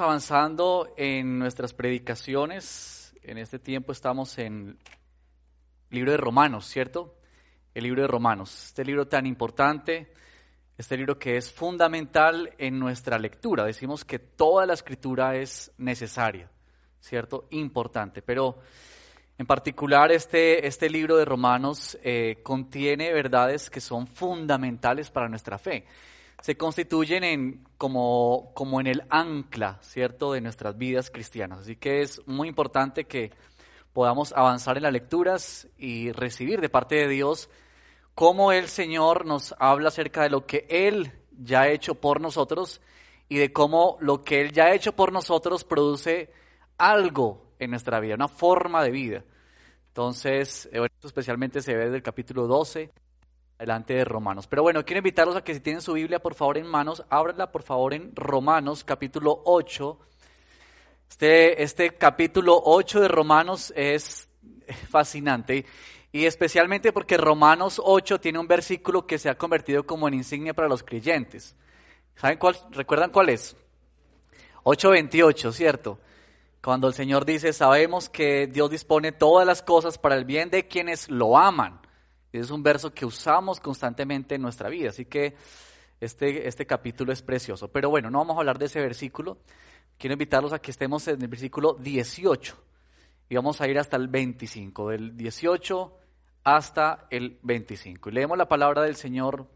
[0.00, 3.14] Avanzando en nuestras predicaciones.
[3.22, 4.78] En este tiempo estamos en
[5.90, 7.16] el libro de Romanos, ¿cierto?
[7.74, 8.66] El libro de Romanos.
[8.66, 10.12] Este libro tan importante,
[10.78, 13.64] este libro que es fundamental en nuestra lectura.
[13.64, 16.50] Decimos que toda la escritura es necesaria,
[17.00, 17.46] ¿cierto?
[17.50, 18.22] Importante.
[18.22, 18.58] Pero
[19.38, 25.58] en particular este, este libro de Romanos eh, contiene verdades que son fundamentales para nuestra
[25.58, 25.86] fe
[26.40, 31.60] se constituyen en, como, como en el ancla, ¿cierto?, de nuestras vidas cristianas.
[31.60, 33.30] Así que es muy importante que
[33.92, 37.50] podamos avanzar en las lecturas y recibir de parte de Dios
[38.14, 42.80] cómo el Señor nos habla acerca de lo que Él ya ha hecho por nosotros
[43.28, 46.32] y de cómo lo que Él ya ha hecho por nosotros produce
[46.78, 49.24] algo en nuestra vida, una forma de vida.
[49.88, 52.90] Entonces, esto especialmente se ve desde el capítulo 12
[53.60, 54.46] delante de Romanos.
[54.46, 57.52] Pero bueno, quiero invitarlos a que si tienen su Biblia, por favor, en manos, ábranla,
[57.52, 59.98] por favor, en Romanos, capítulo 8.
[61.10, 64.28] Este, este capítulo 8 de Romanos es
[64.88, 65.66] fascinante
[66.10, 70.54] y especialmente porque Romanos 8 tiene un versículo que se ha convertido como en insignia
[70.54, 71.54] para los creyentes.
[72.16, 72.56] ¿Saben cuál?
[72.70, 73.56] ¿Recuerdan cuál es?
[74.64, 75.98] 8.28, ¿cierto?
[76.62, 80.66] Cuando el Señor dice, sabemos que Dios dispone todas las cosas para el bien de
[80.66, 81.80] quienes lo aman
[82.38, 85.34] es un verso que usamos constantemente en nuestra vida, así que
[86.00, 87.68] este, este capítulo es precioso.
[87.68, 89.38] Pero bueno, no vamos a hablar de ese versículo.
[89.98, 92.56] Quiero invitarlos a que estemos en el versículo 18
[93.28, 95.96] y vamos a ir hasta el 25, del 18
[96.44, 98.08] hasta el 25.
[98.08, 99.46] Y leemos la palabra del Señor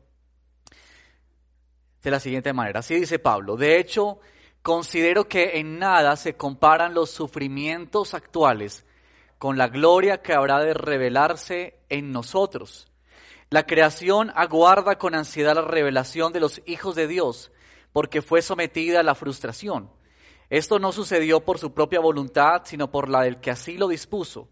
[2.03, 2.81] de la siguiente manera.
[2.81, 3.57] Así dice Pablo.
[3.57, 4.21] De hecho,
[4.63, 8.85] considero que en nada se comparan los sufrimientos actuales
[9.39, 12.89] con la gloria que habrá de revelarse en nosotros.
[13.51, 17.53] La creación aguarda con ansiedad la revelación de los hijos de Dios,
[17.93, 19.91] porque fue sometida a la frustración.
[20.51, 24.49] Esto no sucedió por su propia voluntad, sino por la del que así lo dispuso.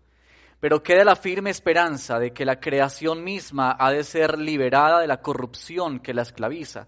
[0.60, 5.08] Pero queda la firme esperanza de que la creación misma ha de ser liberada de
[5.08, 6.86] la corrupción que la esclaviza,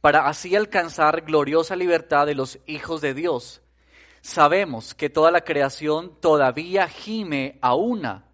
[0.00, 3.62] para así alcanzar gloriosa libertad de los hijos de Dios
[4.26, 8.24] sabemos que toda la creación todavía gime a una,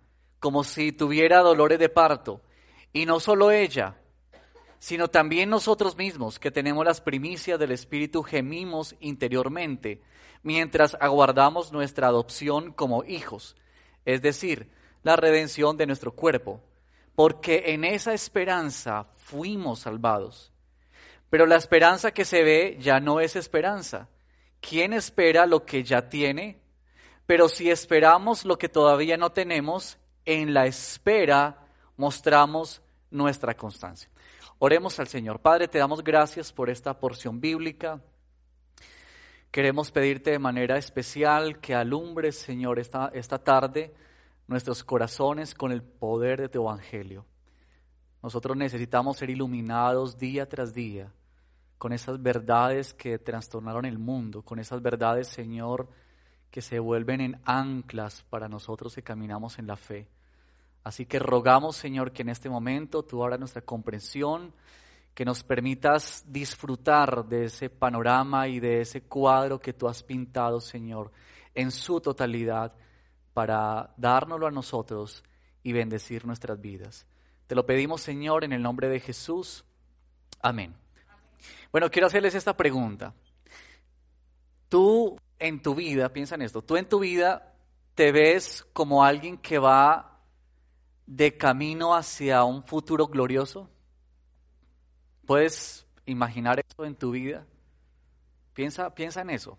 [0.40, 2.40] como si tuviera dolores de parto.
[2.94, 3.96] Y no solo ella,
[4.78, 10.02] sino también nosotros mismos, que tenemos las primicias del Espíritu, gemimos interiormente,
[10.42, 13.54] mientras aguardamos nuestra adopción como hijos,
[14.04, 14.70] es decir,
[15.02, 16.60] la redención de nuestro cuerpo,
[17.14, 20.52] porque en esa esperanza fuimos salvados.
[21.28, 24.08] Pero la esperanza que se ve ya no es esperanza
[24.62, 26.58] ¿quién espera lo que ya tiene?
[27.26, 32.80] Pero si esperamos lo que todavía no tenemos, en la espera mostramos
[33.10, 34.08] nuestra constancia.
[34.58, 35.40] Oremos al Señor.
[35.40, 38.00] Padre, te damos gracias por esta porción bíblica.
[39.50, 43.92] Queremos pedirte de manera especial que alumbres, Señor, esta, esta tarde
[44.46, 47.26] nuestros corazones con el poder de tu Evangelio.
[48.22, 51.12] Nosotros necesitamos ser iluminados día tras día
[51.82, 55.88] con esas verdades que trastornaron el mundo, con esas verdades, Señor,
[56.48, 60.06] que se vuelven en anclas para nosotros que caminamos en la fe.
[60.84, 64.54] Así que rogamos, Señor, que en este momento tú abras nuestra comprensión,
[65.12, 70.60] que nos permitas disfrutar de ese panorama y de ese cuadro que tú has pintado,
[70.60, 71.10] Señor,
[71.52, 72.76] en su totalidad,
[73.34, 75.24] para dárnoslo a nosotros
[75.64, 77.08] y bendecir nuestras vidas.
[77.48, 79.64] Te lo pedimos, Señor, en el nombre de Jesús.
[80.40, 80.80] Amén.
[81.70, 83.14] Bueno, quiero hacerles esta pregunta.
[84.68, 87.54] Tú en tu vida, piensa en esto, tú en tu vida
[87.94, 90.20] te ves como alguien que va
[91.06, 93.68] de camino hacia un futuro glorioso.
[95.26, 97.46] ¿Puedes imaginar eso en tu vida?
[98.54, 99.58] Piensa, piensa en eso.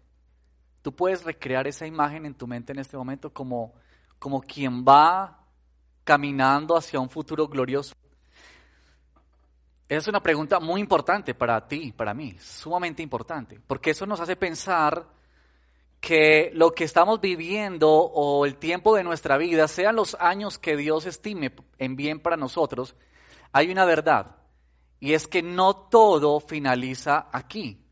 [0.82, 3.74] Tú puedes recrear esa imagen en tu mente en este momento como,
[4.20, 5.46] como quien va
[6.04, 7.96] caminando hacia un futuro glorioso.
[9.98, 14.36] Es una pregunta muy importante para ti, para mí, sumamente importante, porque eso nos hace
[14.36, 15.06] pensar
[16.00, 20.76] que lo que estamos viviendo o el tiempo de nuestra vida, sean los años que
[20.76, 22.96] Dios estime en bien para nosotros,
[23.52, 24.36] hay una verdad.
[25.00, 27.86] Y es que no todo finaliza aquí.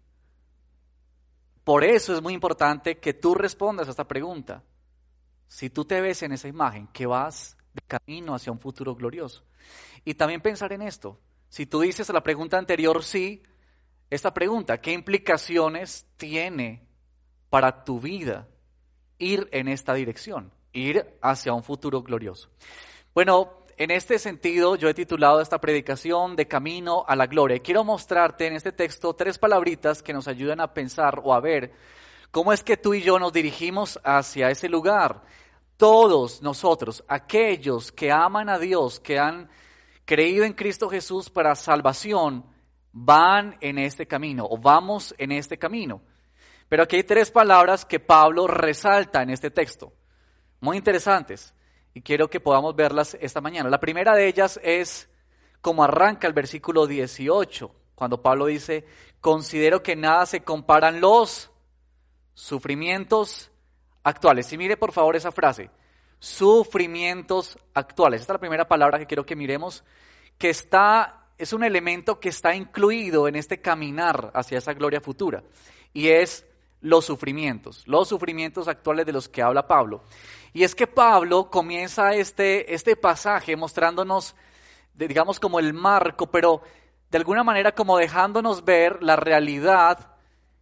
[1.63, 4.63] Por eso es muy importante que tú respondas a esta pregunta.
[5.47, 9.43] Si tú te ves en esa imagen, que vas de camino hacia un futuro glorioso.
[10.03, 11.19] Y también pensar en esto.
[11.51, 13.43] Si tú dices a la pregunta anterior sí,
[14.09, 16.87] esta pregunta, ¿qué implicaciones tiene
[17.49, 18.47] para tu vida
[19.17, 20.53] ir en esta dirección?
[20.71, 22.49] Ir hacia un futuro glorioso.
[23.13, 27.59] Bueno, en este sentido yo he titulado esta predicación de camino a la gloria.
[27.59, 31.73] quiero mostrarte en este texto tres palabritas que nos ayudan a pensar o a ver
[32.31, 35.21] cómo es que tú y yo nos dirigimos hacia ese lugar.
[35.75, 39.49] Todos nosotros, aquellos que aman a Dios, que han
[40.05, 42.45] creído en Cristo Jesús para salvación,
[42.91, 46.01] van en este camino o vamos en este camino.
[46.69, 49.93] Pero aquí hay tres palabras que Pablo resalta en este texto,
[50.59, 51.53] muy interesantes
[51.93, 53.69] y quiero que podamos verlas esta mañana.
[53.69, 55.09] La primera de ellas es
[55.59, 58.85] como arranca el versículo 18, cuando Pablo dice,
[59.19, 61.51] considero que nada se comparan los
[62.33, 63.51] sufrimientos
[64.03, 64.51] actuales.
[64.53, 65.69] Y mire por favor esa frase,
[66.21, 68.21] sufrimientos actuales.
[68.21, 69.83] Esta es la primera palabra que quiero que miremos,
[70.37, 75.43] que está, es un elemento que está incluido en este caminar hacia esa gloria futura.
[75.93, 76.45] Y es
[76.79, 80.03] los sufrimientos, los sufrimientos actuales de los que habla Pablo.
[80.53, 84.35] Y es que Pablo comienza este, este pasaje mostrándonos,
[84.93, 86.61] digamos, como el marco, pero
[87.09, 90.10] de alguna manera como dejándonos ver la realidad,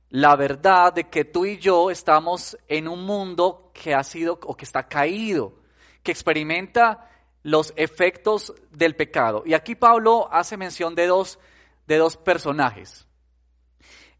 [0.10, 4.56] la verdad de que tú y yo estamos en un mundo que ha sido o
[4.56, 5.60] que está caído,
[6.04, 7.10] que experimenta
[7.44, 9.44] los efectos del pecado.
[9.46, 11.40] Y aquí Pablo hace mención de dos,
[11.88, 13.08] de dos personajes.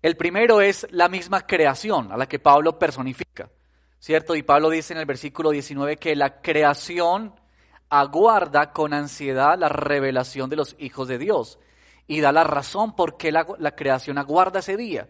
[0.02, 3.50] El primero es la misma creación a la que Pablo personifica,
[4.00, 4.36] ¿cierto?
[4.36, 7.34] Y Pablo dice en el versículo 19 que la creación
[7.90, 11.60] aguarda con ansiedad la revelación de los hijos de Dios
[12.08, 13.46] y da la razón por qué la,
[13.76, 15.10] creación aguarda ese día.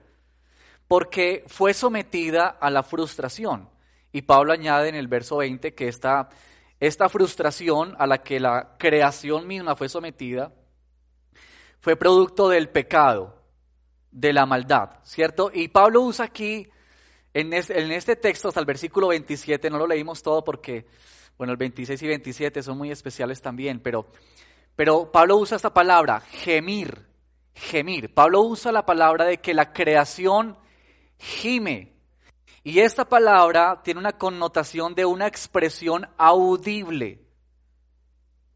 [0.90, 3.70] Porque fue sometida a la frustración.
[4.12, 6.28] Y Pablo añade en el verso 20 que esta,
[6.82, 10.52] esta frustración a la que la creación misma fue sometida
[11.80, 13.36] fue producto del pecado
[14.12, 15.52] de la maldad, ¿cierto?
[15.54, 16.68] Y Pablo usa aquí,
[17.34, 20.88] en este, texto, hasta el versículo 27, no lo leímos todo porque,
[21.38, 24.08] bueno, el 26 y 27 son muy especiales también, pero,
[24.76, 27.06] pero Pablo usa esta palabra, gemir,
[27.54, 28.14] gemir.
[28.14, 30.58] Pablo usa la palabra de que la creación
[31.20, 31.94] gime.
[32.64, 37.22] Y esta palabra tiene una connotación de una expresión audible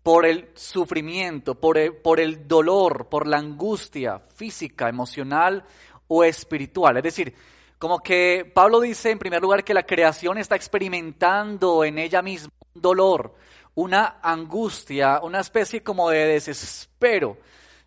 [0.01, 5.63] por el sufrimiento, por el, por el, dolor, por la angustia física, emocional
[6.07, 6.97] o espiritual.
[6.97, 7.33] Es decir,
[7.79, 12.51] como que Pablo dice en primer lugar que la creación está experimentando en ella misma
[12.75, 13.35] un dolor,
[13.75, 17.37] una angustia, una especie como de desespero,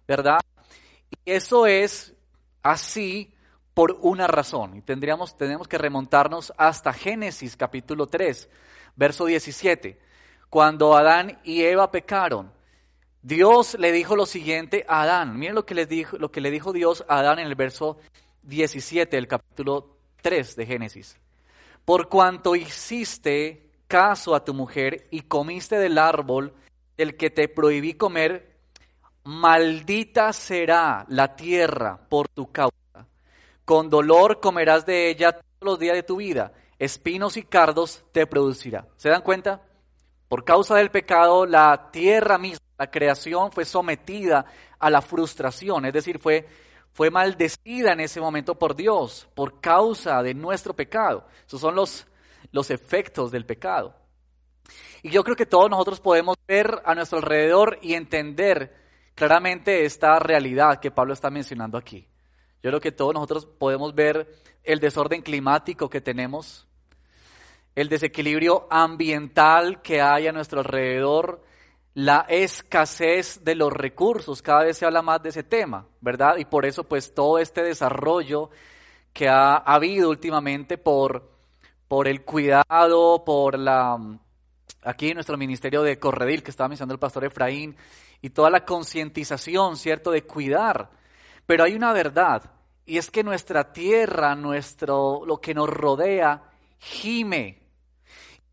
[0.08, 0.40] ¿verdad?
[1.10, 2.14] Y eso es
[2.62, 3.35] así
[3.76, 4.74] por una razón.
[4.76, 8.48] Y tendríamos, tenemos que remontarnos hasta Génesis capítulo 3,
[8.96, 10.06] verso 17
[10.48, 12.52] cuando Adán y Eva pecaron,
[13.22, 15.38] Dios le dijo lo siguiente a Adán.
[15.38, 17.98] Miren lo que, le dijo, lo que le dijo Dios a Adán en el verso
[18.44, 21.18] 17 del capítulo 3 de Génesis.
[21.84, 26.54] Por cuanto hiciste caso a tu mujer y comiste del árbol
[26.96, 28.56] del que te prohibí comer,
[29.24, 32.74] maldita será la tierra por tu causa.
[33.66, 36.52] Con dolor comerás de ella todos los días de tu vida.
[36.78, 38.86] Espinos y cardos te producirá.
[38.96, 39.60] ¿Se dan cuenta?
[40.28, 44.46] Por causa del pecado, la tierra misma, la creación fue sometida
[44.78, 46.46] a la frustración, es decir, fue,
[46.92, 51.26] fue maldecida en ese momento por Dios por causa de nuestro pecado.
[51.44, 52.06] Esos son los,
[52.52, 53.96] los efectos del pecado.
[55.02, 58.76] Y yo creo que todos nosotros podemos ver a nuestro alrededor y entender
[59.16, 62.06] claramente esta realidad que Pablo está mencionando aquí.
[62.66, 64.28] Yo creo que todos nosotros podemos ver
[64.64, 66.66] el desorden climático que tenemos,
[67.76, 71.44] el desequilibrio ambiental que hay a nuestro alrededor,
[71.94, 76.38] la escasez de los recursos, cada vez se habla más de ese tema, ¿verdad?
[76.38, 78.50] Y por eso pues todo este desarrollo
[79.12, 81.30] que ha, habido últimamente por,
[81.86, 83.96] por el cuidado, por la,
[84.82, 87.76] aquí nuestro ministerio de Corredil que estaba mencionando el pastor Efraín,
[88.20, 90.90] y toda la concientización, ¿cierto?, de cuidar.
[91.46, 92.55] Pero hay una verdad,
[92.86, 96.42] y es que nuestra tierra, nuestro, lo que nos rodea,
[96.78, 97.66] gime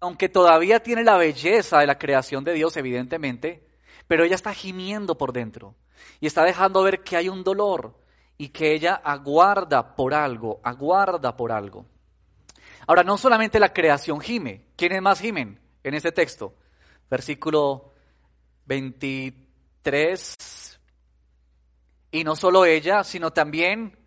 [0.04, 3.66] aunque todavía tiene la belleza de la creación de Dios, evidentemente,
[4.06, 5.75] pero ella está gimiendo por dentro
[6.20, 7.98] y está dejando ver que hay un dolor
[8.38, 11.86] y que ella aguarda por algo, aguarda por algo.
[12.86, 16.54] Ahora, no solamente la creación gime, ¿quiénes más gimen en este texto?
[17.10, 17.94] Versículo
[18.66, 20.80] 23
[22.12, 23.98] Y no solo ella, sino también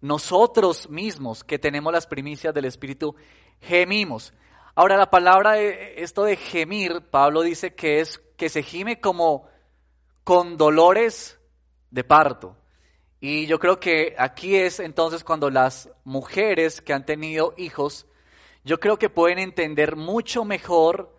[0.00, 3.14] nosotros mismos que tenemos las primicias del Espíritu,
[3.60, 4.32] gemimos.
[4.74, 9.48] Ahora la palabra, esto de gemir, Pablo dice que es que se gime como
[10.22, 11.38] con dolores
[11.90, 12.56] de parto.
[13.20, 18.06] Y yo creo que aquí es entonces cuando las mujeres que han tenido hijos,
[18.64, 21.16] yo creo que pueden entender mucho mejor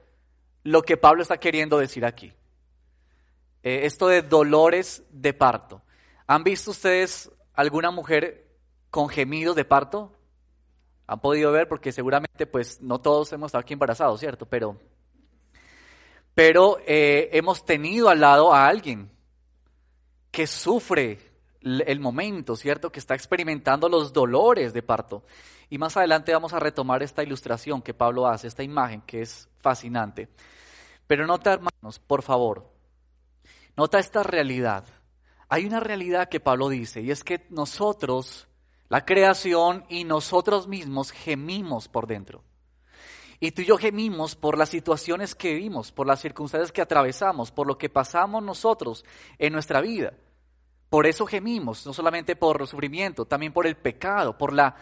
[0.64, 2.34] lo que Pablo está queriendo decir aquí.
[3.64, 5.82] Eh, esto de dolores de parto.
[6.28, 8.47] ¿Han visto ustedes alguna mujer
[8.90, 10.14] con gemidos de parto?
[11.08, 14.46] Han podido ver porque seguramente pues no todos hemos estado aquí embarazados, ¿cierto?
[14.46, 14.78] Pero,
[16.34, 19.10] pero eh, hemos tenido al lado a alguien
[20.32, 21.20] que sufre
[21.62, 22.92] el momento, ¿cierto?
[22.92, 25.24] Que está experimentando los dolores de parto.
[25.70, 29.50] Y más adelante vamos a retomar esta ilustración que Pablo hace, esta imagen que es
[29.60, 30.30] fascinante.
[31.08, 32.70] Pero nota, hermanos, por favor,
[33.76, 34.86] nota esta realidad.
[35.50, 38.47] Hay una realidad que Pablo dice, y es que nosotros,
[38.90, 42.44] la creación y nosotros mismos gemimos por dentro.
[43.40, 47.52] Y tú y yo gemimos por las situaciones que vivimos, por las circunstancias que atravesamos,
[47.52, 49.06] por lo que pasamos nosotros
[49.38, 50.14] en nuestra vida.
[50.90, 54.76] Por eso gemimos, no solamente por el sufrimiento, también por el pecado, por la,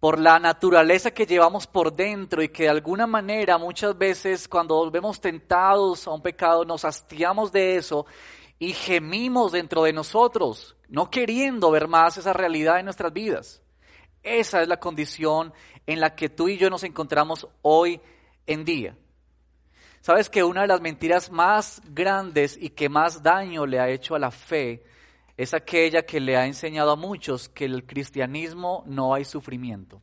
[0.00, 4.74] por la naturaleza que llevamos por dentro y que de alguna manera muchas veces cuando
[4.74, 8.04] volvemos tentados a un pecado nos hastiamos de eso
[8.64, 13.62] y gemimos dentro de nosotros, no queriendo ver más esa realidad en nuestras vidas.
[14.22, 15.52] Esa es la condición
[15.86, 18.00] en la que tú y yo nos encontramos hoy
[18.46, 18.96] en día.
[20.00, 24.14] Sabes que una de las mentiras más grandes y que más daño le ha hecho
[24.14, 24.82] a la fe
[25.36, 30.00] es aquella que le ha enseñado a muchos que el cristianismo no hay sufrimiento.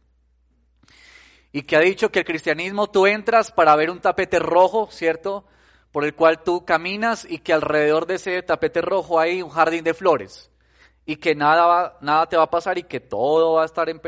[1.51, 5.45] Y que ha dicho que el cristianismo tú entras para ver un tapete rojo, ¿cierto?
[5.91, 9.83] Por el cual tú caminas y que alrededor de ese tapete rojo hay un jardín
[9.83, 10.49] de flores.
[11.05, 13.99] Y que nada, nada te va a pasar y que todo va a estar en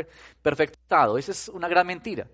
[0.42, 1.18] perfecto estado.
[1.18, 2.28] Esa es una gran mentira.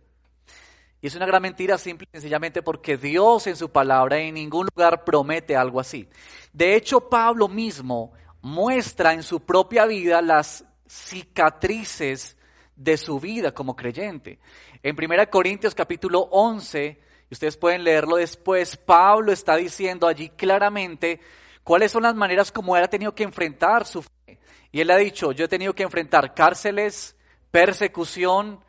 [1.01, 4.67] Y es una gran mentira simple y sencillamente porque Dios en su palabra en ningún
[4.75, 6.09] lugar promete algo así.
[6.51, 12.37] De hecho, Pablo mismo muestra en su propia vida las cicatrices
[12.75, 14.39] de su vida como creyente.
[14.83, 16.99] En 1 Corintios capítulo 11,
[17.29, 21.19] y ustedes pueden leerlo después, Pablo está diciendo allí claramente
[21.63, 24.39] cuáles son las maneras como él ha tenido que enfrentar su fe.
[24.71, 27.15] Y él ha dicho, yo he tenido que enfrentar cárceles,
[27.51, 28.63] persecución,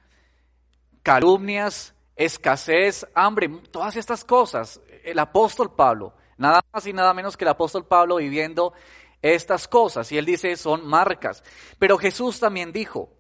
[1.03, 4.79] calumnias, escasez, hambre, todas estas cosas.
[5.05, 8.75] El apóstol Pablo, nada más y nada menos que el apóstol Pablo viviendo
[9.23, 10.13] estas cosas.
[10.13, 11.43] Y él dice, son marcas.
[11.79, 13.11] Pero Jesús también dijo,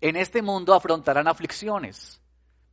[0.00, 2.21] en este mundo afrontarán aflicciones.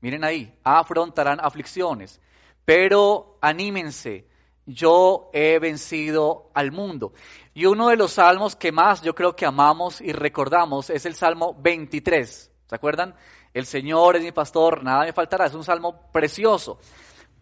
[0.01, 2.19] Miren ahí, afrontarán aflicciones.
[2.65, 4.27] Pero anímense,
[4.65, 7.13] yo he vencido al mundo.
[7.53, 11.15] Y uno de los salmos que más yo creo que amamos y recordamos es el
[11.15, 12.51] Salmo 23.
[12.67, 13.15] ¿Se acuerdan?
[13.53, 15.47] El Señor es mi pastor, nada me faltará.
[15.47, 16.79] Es un salmo precioso.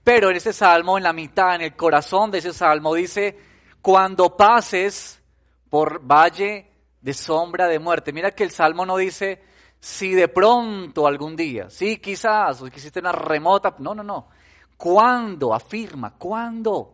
[0.04, 3.38] Pero en ese salmo, en la mitad, en el corazón de ese salmo, dice,
[3.82, 5.22] cuando pases
[5.70, 6.72] por valle
[7.02, 8.12] de sombra de muerte.
[8.14, 9.42] Mira que el Salmo no dice
[9.80, 14.30] si de pronto algún día, sí, quizás, o existe una remota, no, no, no.
[14.76, 15.54] ¿Cuándo?
[15.54, 16.94] Afirma, ¿cuándo?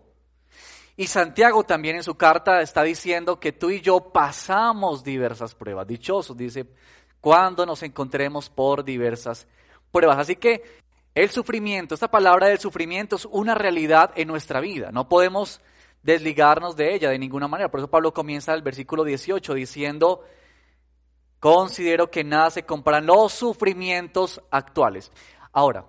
[0.96, 5.88] Y Santiago también en su carta está diciendo que tú y yo pasamos diversas pruebas.
[5.88, 6.68] Dichosos, dice,
[7.20, 9.48] cuando nos encontremos por diversas
[9.92, 10.20] pruebas.
[10.20, 10.62] Así que
[11.16, 14.92] el sufrimiento, esta palabra del sufrimiento es una realidad en nuestra vida.
[14.92, 15.62] No podemos
[16.04, 17.72] desligarnos de ella de ninguna manera.
[17.72, 20.24] Por eso Pablo comienza el versículo 18 diciendo,
[21.44, 25.12] considero que nada se comparan los sufrimientos actuales.
[25.52, 25.86] Ahora,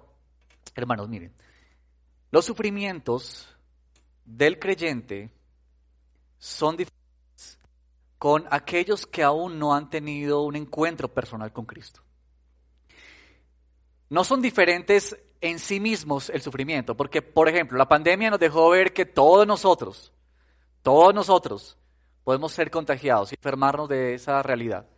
[0.75, 1.33] hermanos, miren,
[2.33, 3.49] los sufrimientos
[4.25, 5.31] del creyente
[6.39, 7.61] son diferentes
[8.19, 12.01] con aquellos que aún no han tenido un encuentro personal con Cristo.
[14.11, 16.97] No son diferentes en sí mismos el sufrimiento.
[16.97, 20.13] Porque, por ejemplo, la pandemia nos dejó ver que todos nosotros,
[20.83, 21.79] todos nosotros,
[22.25, 24.89] podemos ser contagiados y enfermarnos de esa realidad.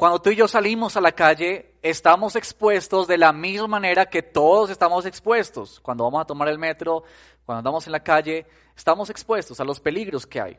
[0.00, 4.22] Cuando tú y yo salimos a la calle, estamos expuestos de la misma manera que
[4.22, 5.78] todos estamos expuestos.
[5.80, 7.04] Cuando vamos a tomar el metro,
[7.44, 10.58] cuando andamos en la calle, estamos expuestos a los peligros que hay.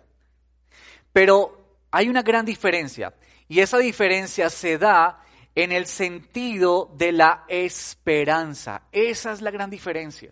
[1.11, 1.57] Pero
[1.89, 3.15] hay una gran diferencia
[3.47, 5.23] y esa diferencia se da
[5.55, 8.83] en el sentido de la esperanza.
[8.91, 10.31] Esa es la gran diferencia,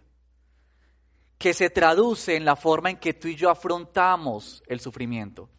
[1.40, 5.50] que se traduce en la forma en que tú y yo afrontamos el sufrimiento.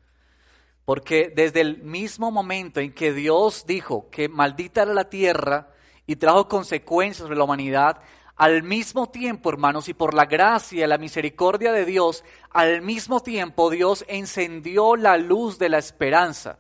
[0.91, 5.69] Porque desde el mismo momento en que Dios dijo que maldita era la tierra
[6.05, 8.03] y trajo consecuencias sobre la humanidad,
[8.35, 13.21] al mismo tiempo, hermanos, y por la gracia y la misericordia de Dios, al mismo
[13.21, 16.59] tiempo Dios encendió la luz de la esperanza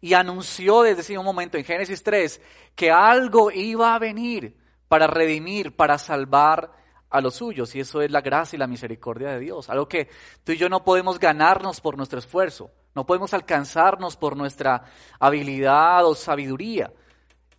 [0.00, 2.40] y anunció desde ese momento en Génesis 3
[2.74, 4.56] que algo iba a venir
[4.88, 6.72] para redimir, para salvar
[7.10, 7.74] a los suyos.
[7.74, 9.68] Y eso es la gracia y la misericordia de Dios.
[9.68, 10.08] Algo que
[10.44, 12.70] tú y yo no podemos ganarnos por nuestro esfuerzo.
[12.94, 14.84] No podemos alcanzarnos por nuestra
[15.18, 16.92] habilidad o sabiduría.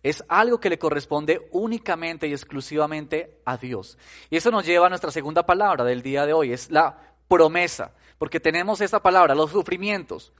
[0.02, 3.98] Es algo que le corresponde únicamente y exclusivamente a Dios.
[4.30, 6.96] Y eso nos lleva a nuestra segunda palabra del día de hoy, es la
[7.28, 10.32] promesa, porque tenemos esta palabra, los sufrimientos,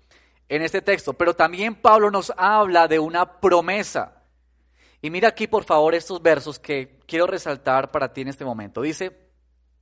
[0.49, 4.23] en este texto, pero también Pablo nos habla de una promesa.
[5.03, 8.81] Y mira aquí, por favor, estos versos que quiero resaltar para ti en este momento.
[8.81, 9.17] Dice,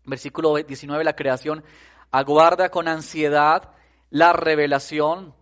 [0.04, 1.62] versículo 19, la creación
[2.11, 3.71] aguarda con ansiedad
[4.11, 5.34] la revelación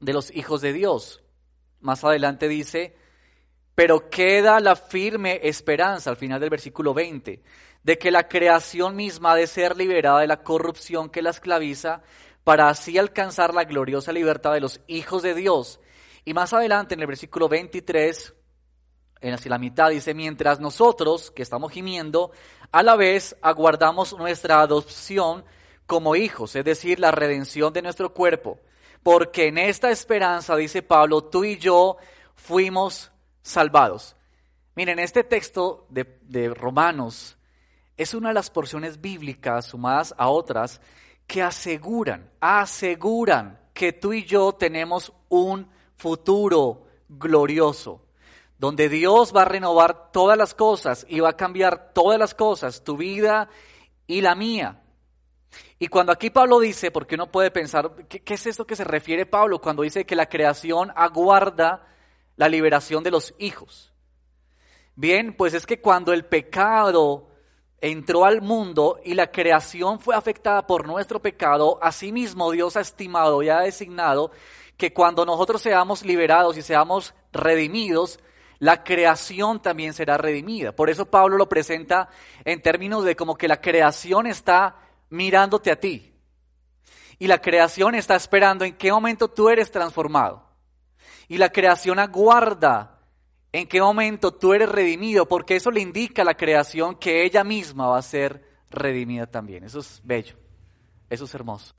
[0.00, 1.22] de los hijos de Dios.
[1.80, 2.96] Más adelante dice,
[3.74, 7.42] pero queda la firme esperanza al final del versículo 20
[7.82, 12.02] de que la creación misma ha de ser liberada de la corrupción que la esclaviza
[12.44, 15.80] para así alcanzar la gloriosa libertad de los hijos de Dios.
[16.24, 18.34] Y más adelante en el versículo 23,
[19.20, 22.30] en hacia la mitad dice, mientras nosotros, que estamos gimiendo,
[22.72, 25.44] a la vez aguardamos nuestra adopción
[25.88, 28.60] como hijos, es decir, la redención de nuestro cuerpo.
[29.02, 31.96] Porque en esta esperanza, dice Pablo, tú y yo
[32.36, 34.14] fuimos salvados.
[34.76, 37.38] Miren, este texto de, Romanos
[37.96, 40.82] es una de las porciones bíblicas sumadas a otras
[41.26, 48.04] que aseguran, aseguran que tú y yo tenemos un futuro glorioso,
[48.58, 52.84] donde Dios va a renovar todas las cosas y va a cambiar todas las cosas,
[52.84, 53.48] tu vida
[54.06, 54.82] y la mía.
[55.78, 59.26] Y cuando aquí Pablo dice, porque uno puede pensar, ¿qué, es esto que se refiere
[59.26, 61.86] Pablo cuando dice que la creación aguarda
[62.36, 63.92] la liberación de los hijos?
[64.96, 67.28] Bien, pues es que cuando el pecado
[67.80, 73.40] entró al mundo y la creación fue afectada por nuestro pecado, asimismo Dios ha estimado
[73.44, 74.32] y ha designado
[74.76, 78.18] que cuando nosotros seamos liberados y seamos redimidos,
[78.58, 80.72] la creación también será redimida.
[80.72, 82.08] Por eso Pablo lo presenta
[82.44, 86.14] en términos de como que la creación está mirándote a ti.
[87.18, 90.46] Y la creación está esperando en qué momento tú eres transformado.
[91.26, 93.00] Y la creación aguarda
[93.52, 97.44] en qué momento tú eres redimido, porque eso le indica a la creación que ella
[97.44, 99.64] misma va a ser redimida también.
[99.64, 100.36] Eso es bello,
[101.10, 101.74] eso es hermoso.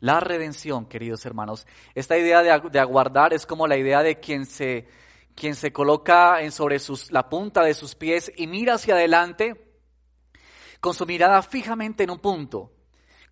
[0.00, 4.86] La redención, queridos hermanos, esta idea de, aguardar es como la idea de quien se,
[5.34, 6.78] quien se coloca en sobre
[7.10, 9.67] la punta de sus pies y mira hacia adelante
[10.80, 12.72] con su mirada fijamente en un punto,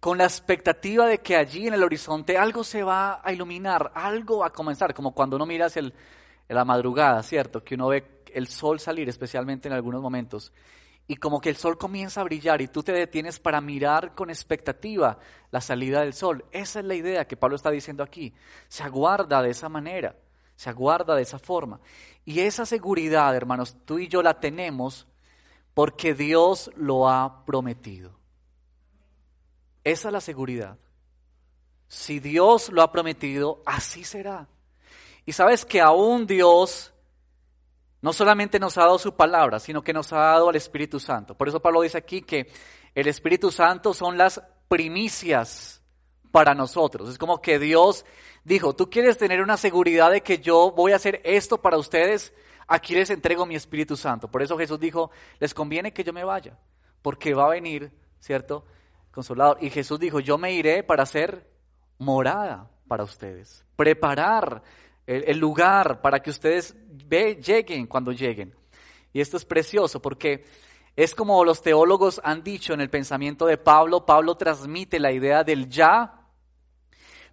[0.01, 4.39] con la expectativa de que allí en el horizonte algo se va a iluminar, algo
[4.39, 5.95] va a comenzar, como cuando uno mira hacia el,
[6.49, 7.65] la madrugada, ¿cierto?
[7.65, 10.53] Que uno ve el sol salir, especialmente en algunos momentos,
[11.09, 14.29] y como que el sol comienza a brillar y tú te detienes para mirar con
[14.29, 15.19] expectativa
[15.53, 16.45] la salida del sol.
[16.51, 18.35] Esa es la idea que Pablo está diciendo aquí.
[18.67, 20.17] Se aguarda de esa manera,
[20.57, 21.81] se aguarda de esa forma.
[22.25, 25.07] Y esa seguridad, hermanos, tú y yo la tenemos
[25.77, 28.11] porque Dios lo ha prometido.
[29.85, 30.79] Esa es la seguridad.
[31.87, 34.49] Si Dios lo ha prometido, así será.
[35.27, 36.95] Y sabes que aún Dios
[38.01, 41.35] no solamente nos ha dado su palabra, sino que nos ha dado al Espíritu Santo.
[41.35, 42.51] Por eso Pablo dice aquí que
[42.95, 45.83] el Espíritu Santo son las primicias
[46.33, 47.11] para nosotros.
[47.11, 48.07] Es como que Dios
[48.45, 52.33] dijo, tú quieres tener una seguridad de que yo voy a hacer esto para ustedes,
[52.67, 54.29] aquí les entrego mi Espíritu Santo.
[54.29, 56.59] Por eso Jesús dijo, les conviene que yo me vaya,
[57.03, 58.65] porque va a venir, ¿cierto?
[59.11, 59.59] Consolador.
[59.61, 61.49] Y Jesús dijo, yo me iré para hacer
[61.99, 64.63] morada para ustedes, preparar
[65.07, 68.55] el, lugar para que ustedes ve, lleguen cuando lleguen.
[69.13, 70.45] Y esto es precioso porque
[70.97, 75.45] es como los teólogos han dicho en el pensamiento de Pablo, Pablo transmite la idea
[75.45, 76.23] del ya,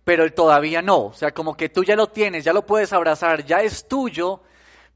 [0.04, 1.06] pero todavía no.
[1.06, 4.42] O sea, como que tú ya lo tienes, ya lo puedes abrazar, ya es tuyo,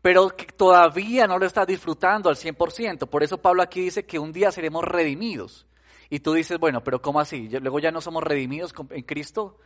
[0.01, 3.07] pero que todavía no lo estás disfrutando al 100%.
[3.07, 5.65] Por eso Pablo aquí dice que un día seremos redimidos.
[6.09, 7.49] Y tú dices, bueno, pero ¿cómo así?
[7.49, 9.57] ¿Luego ya no somos redimidos en Cristo?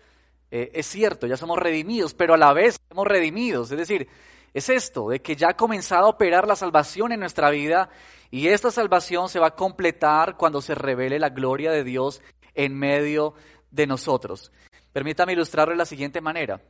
[0.49, 3.71] Eh, es cierto, ya somos redimidos, pero a la vez somos redimidos.
[3.71, 4.07] Es decir,
[4.53, 7.89] es esto, de que ya ha comenzado a operar la salvación en nuestra vida
[8.31, 12.21] y esta salvación se va a completar cuando se revele la gloria de Dios
[12.53, 13.33] en medio
[13.69, 14.51] de nosotros.
[14.91, 16.61] Permítame ilustrarlo de la siguiente manera.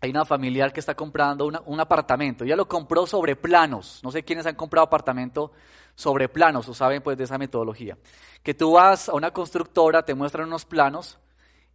[0.00, 2.44] Hay una familiar que está comprando un apartamento.
[2.44, 4.00] Ya lo compró sobre planos.
[4.02, 5.52] No sé quiénes han comprado apartamento
[5.94, 7.96] sobre planos o saben pues de esa metodología.
[8.42, 11.18] Que tú vas a una constructora, te muestran unos planos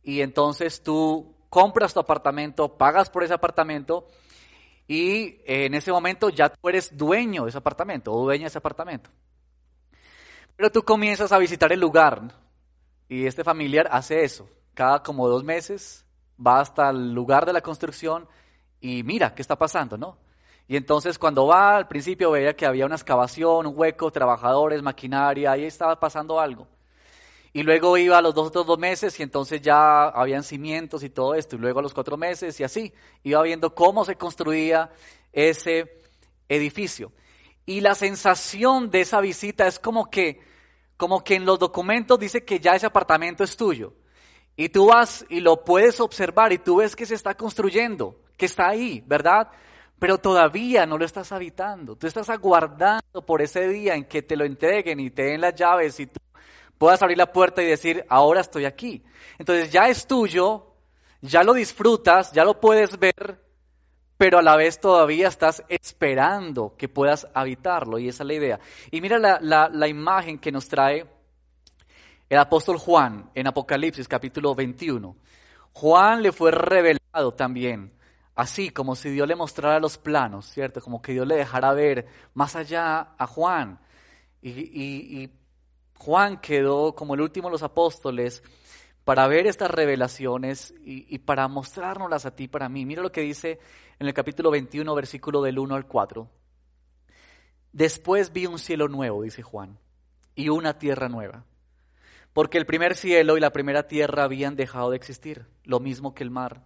[0.04, 4.08] y entonces tú compras tu apartamento, pagas por ese apartamento
[4.88, 8.58] y en ese momento ya tú eres dueño de ese apartamento o dueña de ese
[8.58, 9.10] apartamento.
[10.56, 12.34] Pero tú comienzas a visitar el lugar
[13.08, 14.50] y este familiar hace eso.
[14.74, 16.06] Cada como dos meses
[16.46, 18.28] va hasta el lugar de la construcción
[18.82, 20.18] y mira qué está pasando, ¿no?
[20.68, 25.52] Y entonces cuando va, al principio veía que había una excavación, un hueco, trabajadores, maquinaria,
[25.52, 26.68] ahí estaba pasando algo.
[27.52, 31.10] Y luego iba a los dos otros dos meses y entonces ya habían cimientos y
[31.10, 31.56] todo esto.
[31.56, 32.94] Y luego a los cuatro meses y así.
[33.24, 34.92] Iba viendo cómo se construía
[35.34, 36.02] ese
[36.48, 37.12] edificio.
[37.66, 40.42] Y la sensación de esa visita es como que,
[40.98, 43.94] como que en los documentos dice que ya ese apartamento es tuyo.
[44.60, 48.46] Y tú vas y lo puedes observar y tú ves que se está construyendo, que
[48.46, 49.48] está ahí, ¿verdad?
[49.98, 51.96] Pero todavía no lo estás habitando.
[51.96, 55.56] Tú estás aguardando por ese día en que te lo entreguen y te den las
[55.56, 56.20] llaves y tú
[56.78, 59.02] puedas abrir la puerta y decir, ahora estoy aquí.
[59.38, 60.74] Entonces ya es tuyo,
[61.22, 63.42] ya lo disfrutas, ya lo puedes ver,
[64.18, 67.98] pero a la vez todavía estás esperando que puedas habitarlo.
[67.98, 68.60] Y esa es la idea.
[68.92, 71.19] Y mira la, la imagen que nos trae
[72.30, 75.16] el apóstol Juan en Apocalipsis capítulo 21.
[75.74, 77.92] Juan le fue revelado también,
[78.36, 80.82] así como si Dios le mostrara los planos, ¿cierto?
[80.82, 83.80] Como que Dios le dejara ver más allá a Juan.
[84.42, 85.30] Y, y
[85.98, 88.42] Juan quedó como el último de los apóstoles
[89.04, 92.86] para ver estas revelaciones y, para mostrárnoslas a ti, para mí.
[92.86, 93.60] Mira lo que dice
[93.98, 96.30] en el capítulo 21, versículo del 1 al 4.
[97.74, 99.80] Después vi un cielo nuevo, dice Juan,
[100.36, 101.44] y una tierra nueva,
[102.34, 106.24] porque el primer cielo y la primera tierra habían dejado de existir, lo mismo que
[106.24, 106.64] el mar.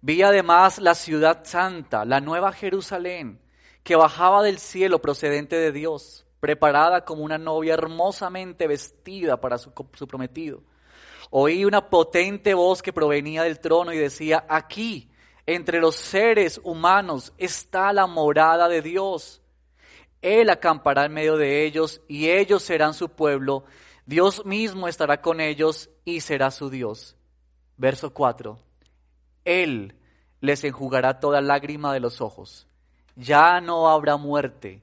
[0.00, 3.40] Vi además la ciudad santa, la nueva Jerusalén,
[3.82, 9.72] que bajaba del cielo procedente de Dios preparada como una novia hermosamente vestida para su,
[9.72, 10.62] prometido.
[11.30, 15.10] Oí una potente voz que provenía del trono y decía, aquí,
[15.44, 19.42] entre los seres humanos, está la morada de Dios.
[20.22, 23.64] Él acampará en medio de ellos y ellos serán su pueblo.
[24.06, 27.16] Dios mismo estará con ellos y será su Dios.
[27.76, 28.58] Verso 4.
[29.44, 29.96] Él
[30.40, 32.66] les enjugará toda lágrima de los ojos.
[33.16, 34.82] Ya no habrá muerte,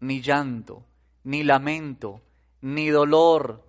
[0.00, 0.84] ni llanto,
[1.24, 2.20] ni lamento,
[2.60, 3.64] ni dolor,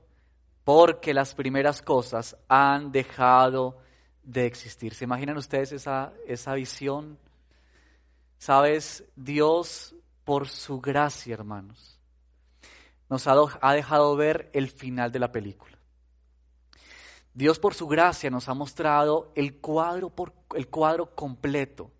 [0.63, 3.77] porque las primeras cosas han dejado
[4.23, 4.93] de existir.
[4.93, 7.17] ¿Se imaginan ustedes esa, esa visión?
[8.37, 11.98] Sabes, Dios, por su gracia, hermanos,
[13.09, 15.77] nos ha, dejado ver el final de la película.
[17.33, 21.91] Dios por su gracia nos ha mostrado el cuadro, por, el cuadro completo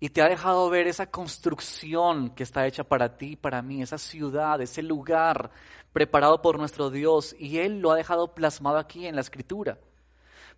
[0.00, 3.98] y te ha dejado ver esa construcción que está hecha para ti, para mí, esa
[3.98, 5.50] ciudad, ese lugar
[5.92, 9.78] preparado por nuestro Dios y Él lo ha dejado plasmado aquí en la escritura.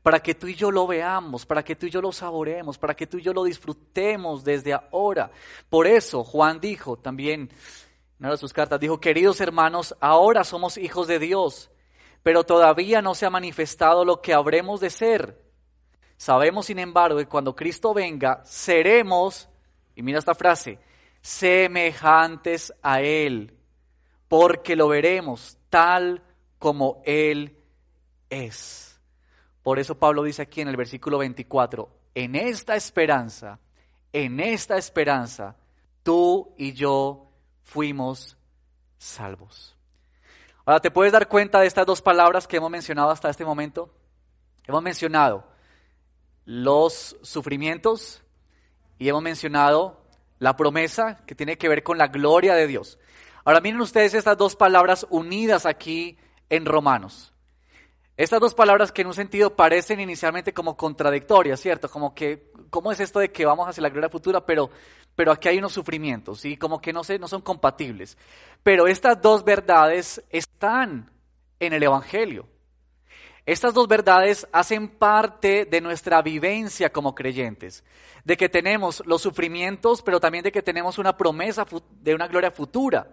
[0.02, 2.94] Para que tú y yo lo veamos, para que tú y yo lo saboremos, para
[2.94, 5.30] que tú y yo lo disfrutemos desde ahora.
[5.68, 7.50] Por eso Juan dijo también,
[8.22, 11.70] una de sus cartas, dijo, queridos hermanos, ahora somos hijos de Dios,
[12.22, 15.42] pero todavía no se ha manifestado lo que habremos de ser
[16.22, 19.48] Sabemos, sin embargo, que cuando Cristo venga, seremos,
[19.96, 20.78] y mira esta frase,
[21.20, 23.58] semejantes a Él,
[24.28, 26.22] porque lo veremos tal
[26.60, 27.58] como Él
[28.30, 29.00] es.
[29.64, 33.58] Por eso Pablo dice aquí en el versículo 24, en esta esperanza,
[34.12, 35.56] en esta esperanza,
[36.04, 37.31] tú y yo
[37.62, 38.36] fuimos
[38.98, 39.76] salvos.
[40.64, 43.92] Ahora, ¿te puedes dar cuenta de estas dos palabras que hemos mencionado hasta este momento?
[44.66, 45.44] Hemos mencionado
[46.44, 48.22] los sufrimientos
[48.98, 50.02] y hemos mencionado
[50.38, 52.98] la promesa que tiene que ver con la gloria de Dios.
[53.44, 56.16] Ahora miren ustedes estas dos palabras unidas aquí
[56.48, 57.32] en Romanos.
[58.16, 61.90] Estas dos palabras que en un sentido parecen inicialmente como contradictorias, ¿cierto?
[61.90, 64.44] Como que, ¿cómo es esto de que vamos hacia la gloria futura?
[64.44, 64.70] Pero,
[65.14, 68.16] pero aquí hay unos sufrimientos y como que no, no son compatibles.
[68.62, 71.10] Pero estas dos verdades están
[71.60, 72.46] en el Evangelio.
[73.44, 77.82] Estas dos verdades hacen parte de nuestra vivencia como creyentes,
[78.24, 82.52] de que tenemos los sufrimientos, pero también de que tenemos una promesa de una gloria
[82.52, 83.08] futura.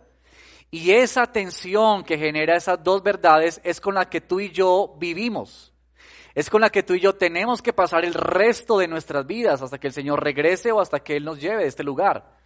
[0.69, 4.95] Y esa tensión que genera esas dos verdades es con la que tú y yo
[4.99, 5.73] vivimos.
[6.35, 9.61] Es con la que tú y yo tenemos que pasar el resto de nuestras vidas
[9.61, 12.37] hasta que el Señor regrese o hasta que Él nos lleve de este lugar.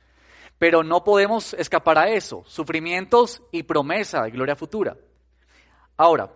[0.57, 4.95] Pero no podemos escapar a eso, sufrimientos y promesa de gloria futura.
[5.97, 6.29] Ahora,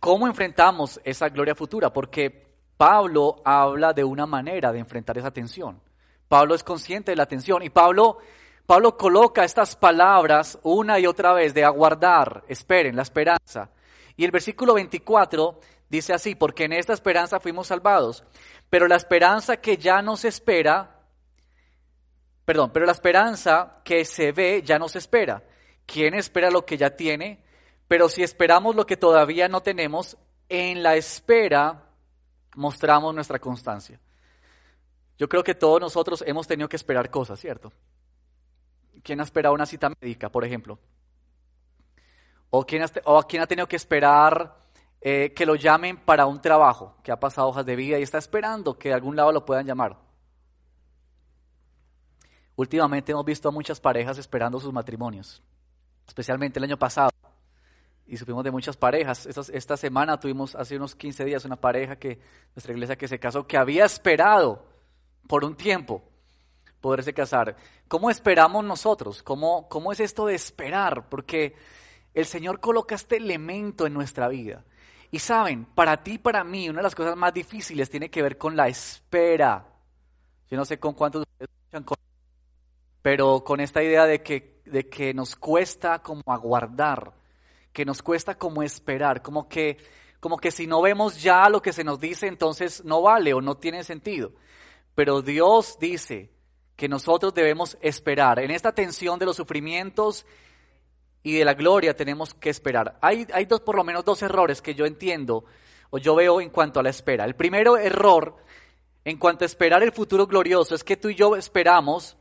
[0.00, 1.92] ¿Cómo enfrentamos esa gloria futura?
[1.92, 5.80] Porque Pablo habla de una manera de enfrentar esa tensión.
[6.28, 8.18] Pablo es consciente de la tensión y Pablo,
[8.64, 13.70] Pablo coloca estas palabras una y otra vez de aguardar, esperen, la esperanza.
[14.16, 18.24] Y el versículo 24 dice así, porque en esta esperanza fuimos salvados,
[18.70, 21.00] pero la esperanza que ya nos espera,
[22.44, 25.42] perdón, pero la esperanza que se ve ya no se espera.
[25.86, 27.42] ¿Quién espera lo que ya tiene?
[27.88, 31.84] Pero si esperamos lo que todavía no tenemos, en la espera
[32.54, 33.98] mostramos nuestra constancia.
[35.16, 37.72] Yo creo que todos nosotros hemos tenido que esperar cosas, ¿cierto?
[39.02, 40.78] ¿Quién ha esperado una cita médica, por ejemplo?
[42.50, 44.56] ¿O quién ha, o quién ha tenido que esperar
[45.00, 48.18] eh, que lo llamen para un trabajo, que ha pasado hojas de vida y está
[48.18, 49.96] esperando que de algún lado lo puedan llamar?
[52.56, 55.42] Últimamente hemos visto a muchas parejas esperando sus matrimonios,
[56.06, 57.10] especialmente el año pasado.
[58.04, 59.26] Y supimos de muchas parejas.
[59.26, 62.18] Esta, esta semana tuvimos hace unos 15 días una pareja que,
[62.56, 64.66] nuestra iglesia que se casó, que había esperado
[65.28, 66.02] por un tiempo
[66.80, 67.56] poderse casar.
[67.86, 69.22] ¿Cómo esperamos nosotros?
[69.22, 71.08] ¿Cómo, ¿Cómo es esto de esperar?
[71.08, 71.54] Porque
[72.14, 74.64] el Señor coloca este elemento en nuestra vida.
[75.10, 78.22] Y saben, para ti y para mí, una de las cosas más difíciles tiene que
[78.22, 79.66] ver con la espera.
[80.50, 81.84] Yo no sé con cuántos escuchan
[83.00, 87.14] pero con esta idea de que, de que nos cuesta como aguardar,
[87.72, 89.78] que nos cuesta como esperar, como que,
[90.20, 93.40] como que si no vemos ya lo que se nos dice, entonces no vale o
[93.40, 94.32] no tiene sentido.
[94.94, 96.30] Pero Dios dice
[96.76, 98.40] que nosotros debemos esperar.
[98.40, 100.26] En esta tensión de los sufrimientos
[101.22, 102.98] y de la gloria tenemos que esperar.
[103.00, 105.44] Hay, hay dos, por lo menos dos errores que yo entiendo
[105.90, 107.24] o yo veo en cuanto a la espera.
[107.24, 108.36] El primero error
[109.04, 112.16] en cuanto a esperar el futuro glorioso es que tú y yo esperamos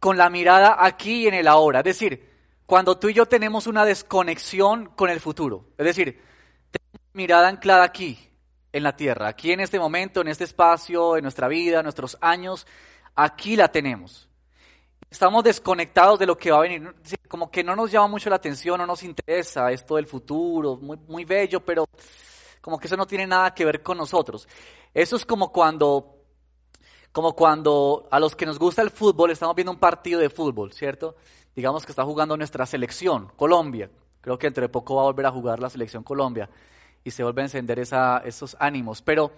[0.00, 1.80] con la mirada aquí y en el ahora.
[1.80, 2.30] Es decir,
[2.66, 5.66] cuando tú y yo tenemos una desconexión con el futuro.
[5.78, 6.20] Es decir,
[6.70, 8.18] tenemos mirada anclada aquí,
[8.74, 12.66] en la tierra, aquí en este momento, en este espacio, en nuestra vida, nuestros años,
[13.14, 14.28] aquí la tenemos.
[15.14, 16.92] Estamos desconectados de lo que va a venir.
[17.28, 20.98] Como que no nos llama mucho la atención, no nos interesa esto del futuro, muy,
[21.06, 21.86] muy bello, pero
[22.60, 24.48] como que eso no tiene nada que ver con nosotros.
[24.92, 26.16] Eso es como cuando
[27.12, 30.72] como cuando a los que nos gusta el fútbol estamos viendo un partido de fútbol,
[30.72, 31.14] ¿cierto?
[31.54, 33.88] Digamos que está jugando nuestra selección, Colombia.
[34.20, 36.50] Creo que entre poco va a volver a jugar la selección Colombia
[37.04, 39.00] y se vuelve a encender esos ánimos.
[39.00, 39.30] Pero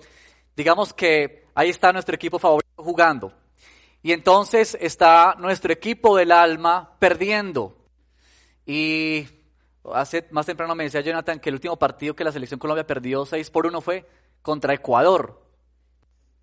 [0.57, 3.31] digamos que ahí está nuestro equipo favorito jugando.
[4.07, 7.77] Y entonces está nuestro equipo del alma perdiendo.
[8.64, 9.27] Y
[9.92, 13.27] hace más temprano me decía Jonathan que el último partido que la selección Colombia perdió
[13.27, 14.09] 6 por 1 fue
[14.42, 15.42] contra Ecuador.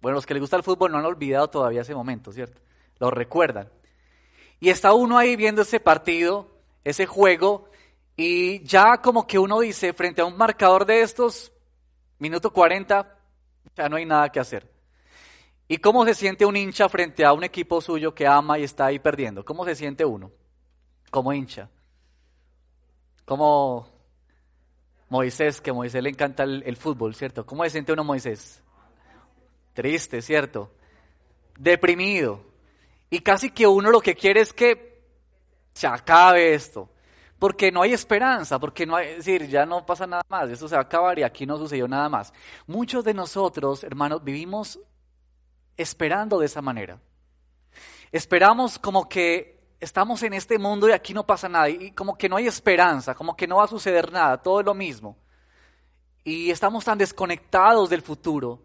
[0.02, 2.60] Bueno, los que les gusta el fútbol no han olvidado todavía ese momento, ¿cierto?
[3.00, 3.70] Lo recuerdan.
[4.60, 6.50] Y está uno ahí viendo ese partido,
[6.84, 7.70] ese juego,
[8.18, 11.54] y ya como que uno dice, frente a un marcador de estos,
[12.20, 13.20] minuto 40,
[13.78, 14.70] ya no hay nada que hacer.
[15.74, 18.86] ¿Y cómo se siente un hincha frente a un equipo suyo que ama y está
[18.86, 19.44] ahí perdiendo?
[19.44, 20.32] ¿Cómo se siente uno
[21.10, 21.68] como hincha?
[23.26, 23.90] Como
[25.10, 27.44] Moisés, que a Moisés le encanta el, fútbol, ¿cierto?
[27.44, 28.62] ¿Cómo se siente uno Moisés?
[29.74, 30.70] triste, ¿cierto?
[31.58, 32.46] Deprimido.
[33.10, 35.02] Y casi que uno lo que quiere es que
[35.74, 36.92] se acabe esto.
[37.40, 40.68] Porque no hay esperanza, porque no hay, es decir, ya no pasa nada más, esto
[40.68, 42.32] se va a acabar y aquí no sucedió nada más.
[42.68, 44.80] Muchos de nosotros, hermanos, vivimos
[45.78, 47.00] esperando de esa manera.
[48.12, 52.30] Esperamos como que estamos en este mundo y aquí no pasa nada, y como que
[52.30, 55.18] no hay esperanza, como que no va a suceder nada, todo es lo mismo.
[56.24, 58.62] Y estamos tan desconectados del futuro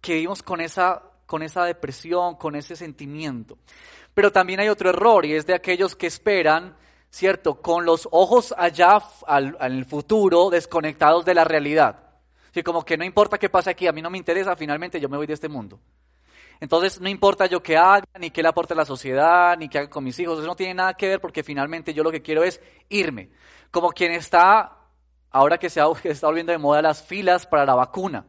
[0.00, 3.58] que vivimos con esa, con esa depresión, con ese sentimiento.
[4.14, 6.76] Pero también hay otro error y es de aquellos que esperan,
[7.10, 7.60] ¿cierto?
[7.60, 12.10] Con los ojos allá al, al futuro desconectados de la realidad.
[12.52, 15.08] Sí, como que no importa qué pase aquí, a mí no me interesa, finalmente yo
[15.08, 15.80] me voy de este mundo.
[16.62, 19.78] Entonces no importa yo qué haga, ni qué le aporte a la sociedad, ni qué
[19.78, 22.22] haga con mis hijos, eso no tiene nada que ver porque finalmente yo lo que
[22.22, 23.30] quiero es irme.
[23.72, 24.76] Como quien está,
[25.32, 28.26] ahora que se está volviendo de moda las filas para la vacuna.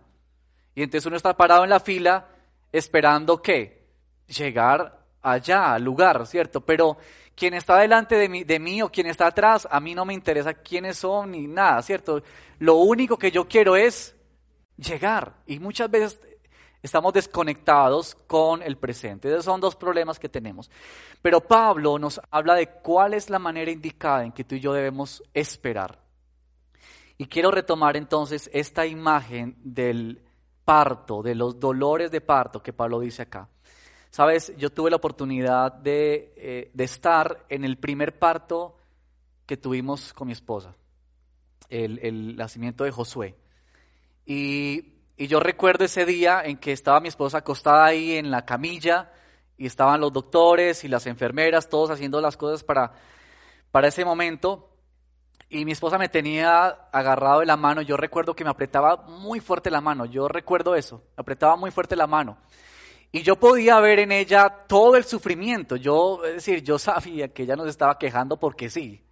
[0.74, 2.28] Y entonces uno está parado en la fila
[2.72, 3.86] esperando que
[4.26, 6.62] llegar allá, al lugar, ¿cierto?
[6.62, 6.98] Pero
[7.36, 10.16] quien está delante de mí, de mí o quien está atrás, a mí no me
[10.16, 12.24] interesa quiénes son ni nada, ¿cierto?
[12.58, 14.16] Lo único que yo quiero es
[14.76, 15.36] llegar.
[15.46, 16.20] Y muchas veces
[16.84, 19.30] estamos desconectados con el presente.
[19.30, 20.70] Esos son dos problemas que tenemos.
[21.22, 24.74] Pero Pablo nos habla de cuál es la manera indicada en que tú y yo
[24.74, 26.04] debemos esperar.
[27.18, 30.22] Y quiero retomar entonces esta imagen del
[30.66, 33.48] parto, de los dolores de parto que Pablo dice acá.
[34.10, 38.78] Sabes, yo tuve la oportunidad de, eh, de estar en el primer parto
[39.46, 40.76] que tuvimos con mi esposa,
[41.70, 43.36] el, el nacimiento de Josué.
[44.26, 48.46] Y, y, yo recuerdo ese día en que estaba mi esposa acostada ahí en la
[48.46, 49.12] camilla
[49.58, 52.94] y estaban los doctores y las enfermeras, todos haciendo las cosas para,
[53.72, 54.70] para ese momento
[55.54, 57.84] y mi esposa me tenía agarrado de la mano.
[57.84, 60.06] Yo recuerdo que me apretaba muy fuerte la mano.
[60.06, 61.04] Yo recuerdo eso.
[61.16, 62.38] Me apretaba muy fuerte la mano.
[63.12, 65.76] Y yo podía ver en ella todo el sufrimiento.
[65.76, 69.03] Yo, es decir, yo sabía que ella nos estaba quejando porque sí,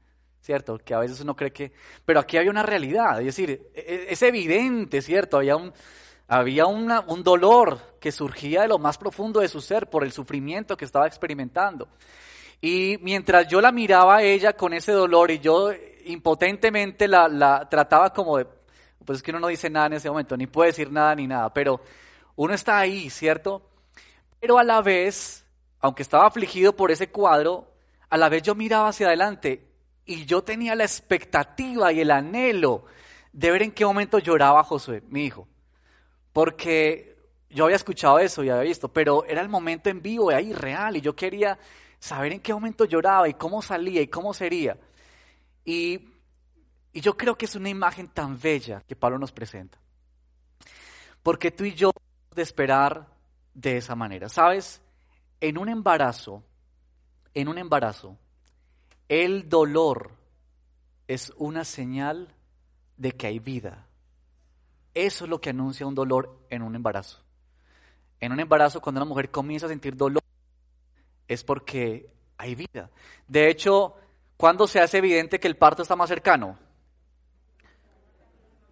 [0.42, 0.80] ¿cierto?
[0.80, 1.72] Que a veces uno cree que...
[2.04, 5.38] Pero aquí había una realidad, es decir, e, e, es evidente, ¿cierto?
[5.38, 5.72] Había un,
[6.28, 10.76] había un dolor que surgía de lo más profundo de su ser por el sufrimiento
[10.76, 11.88] que estaba experimentando.
[12.60, 15.72] Y mientras yo la miraba a ella con ese dolor y yo
[16.06, 18.48] impotentemente la, la trataba como de...
[19.06, 21.26] Pues es que uno no dice nada en ese momento, ni puede decir nada ni
[21.26, 21.82] nada, pero
[22.36, 23.68] uno está ahí, ¿cierto?
[24.40, 25.44] Pero a la vez,
[25.80, 27.74] aunque estaba afligido por ese cuadro,
[28.10, 29.71] a la vez yo miraba hacia adelante
[30.12, 32.84] y yo tenía la expectativa y el anhelo
[33.32, 35.48] de ver en qué momento lloraba Josué, mi hijo.
[36.34, 37.16] Porque
[37.50, 40.98] yo había escuchado eso y había visto, pero era el momento en vivo, ahí real,
[40.98, 41.58] y yo quería
[41.98, 44.78] saber en qué momento lloraba y cómo salía y cómo sería.
[45.64, 46.10] Y,
[46.92, 49.78] y yo creo que es una imagen tan bella que Pablo nos presenta.
[51.24, 51.92] Porque tú y yo
[52.36, 53.08] de esperar
[53.54, 54.28] de esa manera.
[54.28, 54.82] ¿Sabes?
[55.40, 56.44] En un embarazo,
[57.34, 58.18] en un embarazo,
[59.12, 60.12] el dolor
[61.06, 62.34] es una señal
[62.96, 63.86] de que hay vida.
[64.94, 67.22] Eso es lo que anuncia un dolor en un embarazo.
[68.22, 70.24] En un embarazo, cuando una mujer comienza a sentir dolor,
[71.28, 72.90] es porque hay vida.
[73.28, 73.96] De hecho,
[74.38, 76.58] ¿cuándo se hace evidente que el parto está más cercano?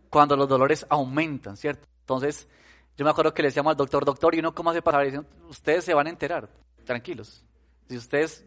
[0.09, 1.85] Cuando los dolores aumentan, ¿cierto?
[1.99, 2.47] Entonces,
[2.95, 5.21] yo me acuerdo que le decíamos al doctor, doctor, ¿y uno cómo hace para?
[5.49, 6.49] Ustedes se van a enterar,
[6.85, 7.43] tranquilos.
[7.89, 8.45] Si ustedes,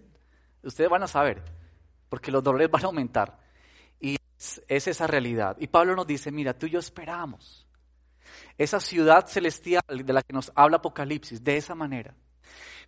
[0.62, 1.42] ustedes van a saber,
[2.12, 3.38] porque los dolores van a aumentar.
[3.98, 5.56] Y es, es esa realidad.
[5.58, 7.66] Y Pablo nos dice, mira, tú y yo esperamos.
[8.58, 12.14] Esa ciudad celestial de la que nos habla Apocalipsis, de esa manera.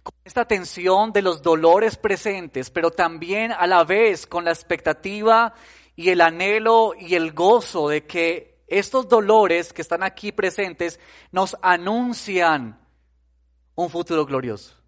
[0.03, 5.55] Con esta tensión de los dolores presentes, pero también a la vez con la expectativa
[5.97, 11.01] y el anhelo y el gozo de que estos dolores que están aquí presentes
[11.33, 12.79] nos anuncian
[13.75, 14.84] un futuro glorioso.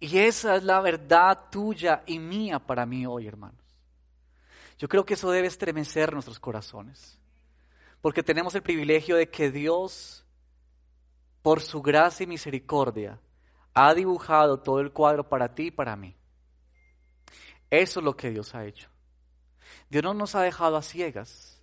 [0.00, 3.60] Y esa es la verdad tuya y mía para mí hoy, hermanos.
[4.78, 7.18] Yo creo que eso debe estremecer nuestros corazones,
[8.00, 10.24] porque tenemos el privilegio de que Dios,
[11.42, 13.20] por su gracia y misericordia,
[13.74, 16.16] ha dibujado todo el cuadro para ti y para mí.
[17.68, 18.88] Eso es lo que Dios ha hecho.
[19.90, 21.60] Dios no nos ha dejado a ciegas.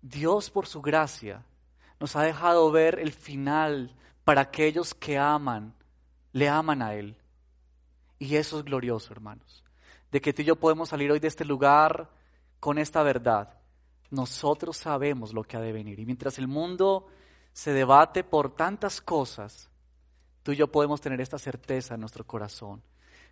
[0.00, 1.44] Dios por su gracia
[1.98, 5.74] nos ha dejado ver el final para aquellos que aman,
[6.32, 7.16] le aman a Él.
[8.18, 9.64] Y eso es glorioso, hermanos.
[10.10, 12.10] De que tú y yo podemos salir hoy de este lugar
[12.58, 13.54] con esta verdad.
[14.10, 15.98] Nosotros sabemos lo que ha de venir.
[16.00, 17.06] Y mientras el mundo
[17.52, 19.70] se debate por tantas cosas,
[20.42, 22.82] tú y yo podemos tener esta certeza en nuestro corazón.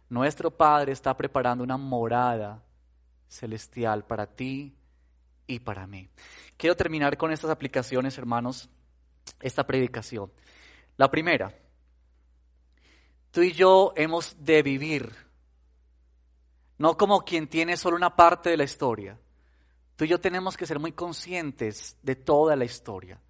[0.08, 2.62] Nuestro Padre está preparando una morada
[3.28, 4.74] celestial para ti
[5.46, 6.08] y para mí.
[6.56, 8.70] Quiero terminar con estas aplicaciones, hermanos,
[9.40, 10.32] esta predicación.
[10.96, 11.54] La primera,
[13.38, 15.14] tú y yo hemos de vivir,
[16.77, 19.16] no como quien tiene solo una parte de la historia.
[19.94, 23.20] Tú y yo tenemos que ser muy conscientes de toda la historia.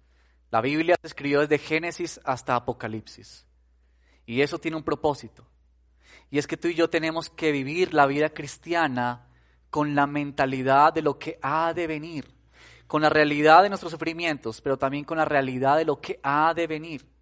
[0.49, 3.45] La Biblia se escribió desde Génesis hasta Apocalipsis.
[4.25, 5.45] Y eso tiene un propósito.
[6.31, 9.27] Y es que tú y yo tenemos que vivir la vida cristiana
[9.69, 12.33] con la mentalidad de lo que ha de venir,
[12.87, 16.55] con la realidad de nuestros sufrimientos, pero también con la realidad de lo que ha
[16.55, 17.18] de venir.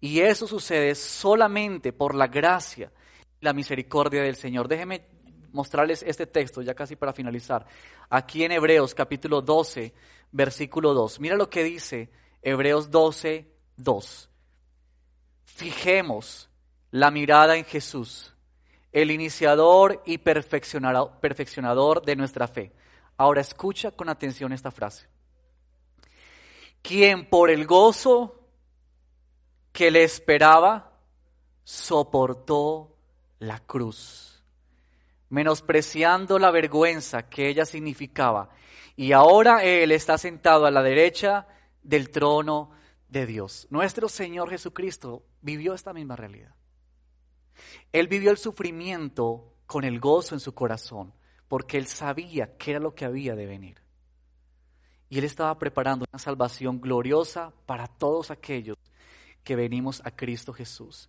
[0.00, 2.92] Y eso sucede solamente por la gracia
[3.40, 4.68] y la misericordia del Señor.
[4.68, 5.06] Déjenme
[5.52, 7.66] mostrarles este texto, ya casi para finalizar.
[8.08, 9.92] Aquí en Hebreos capítulo 12,
[10.32, 11.20] versículo 2.
[11.20, 12.10] Mira lo que dice
[12.42, 14.30] Hebreos 12, 2.
[15.44, 16.48] Fijemos
[16.90, 18.34] la mirada en Jesús
[18.92, 22.72] el iniciador y perfeccionador de nuestra fe.
[23.16, 25.08] Ahora escucha con atención esta frase.
[26.82, 28.37] Quien por el gozo
[29.78, 30.90] que le esperaba,
[31.62, 32.96] soportó
[33.38, 34.42] la cruz,
[35.28, 38.50] menospreciando la vergüenza que ella significaba.
[38.96, 41.46] Y ahora Él está sentado a la derecha
[41.84, 42.72] del trono
[43.08, 43.68] de Dios.
[43.70, 46.56] Nuestro Señor Jesucristo vivió esta misma realidad.
[47.92, 51.14] Él vivió el sufrimiento con el gozo en su corazón,
[51.46, 53.80] porque él sabía qué era lo que había de venir.
[55.08, 58.76] Y él estaba preparando una salvación gloriosa para todos aquellos
[59.48, 61.08] que venimos a Cristo Jesús.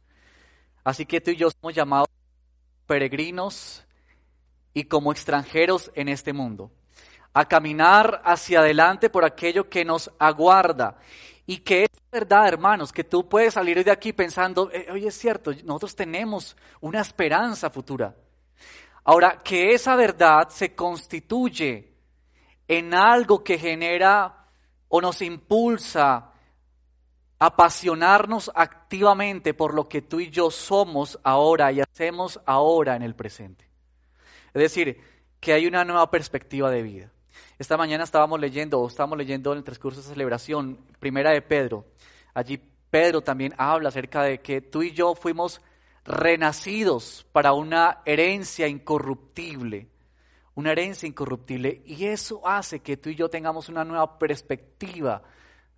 [0.85, 2.07] Así que tú y yo somos llamados
[2.87, 3.83] peregrinos
[4.73, 6.71] y como extranjeros en este mundo,
[7.33, 10.99] a caminar hacia adelante por aquello que nos aguarda
[11.45, 15.17] y que es verdad, hermanos, que tú puedes salir de aquí pensando, eh, oye, es
[15.17, 18.15] cierto, nosotros tenemos una esperanza futura.
[19.03, 21.91] Ahora, que esa verdad se constituye
[22.69, 24.47] en algo que genera
[24.87, 26.28] o nos impulsa
[27.39, 33.15] apasionarnos activamente por lo que tú y yo somos ahora y hacemos ahora en el
[33.15, 33.65] presente.
[34.53, 35.01] Es decir,
[35.39, 37.11] que hay una nueva perspectiva de vida.
[37.57, 41.85] Esta mañana estábamos leyendo, o estábamos leyendo en el transcurso de celebración, primera de Pedro.
[42.33, 45.61] Allí Pedro también habla acerca de que tú y yo fuimos
[46.03, 49.87] renacidos para una herencia incorruptible,
[50.55, 55.21] una herencia incorruptible, y eso hace que tú y yo tengamos una nueva perspectiva